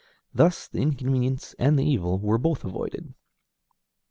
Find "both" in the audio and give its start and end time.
2.39-2.65